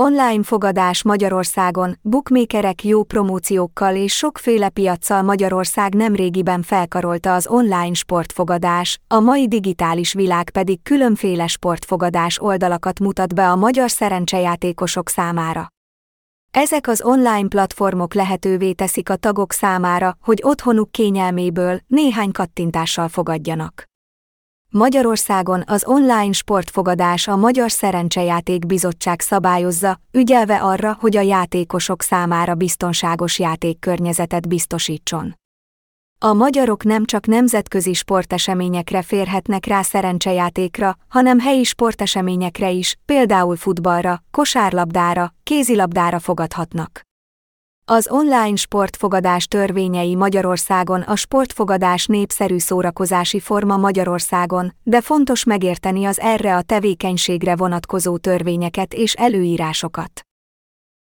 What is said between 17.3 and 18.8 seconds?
platformok lehetővé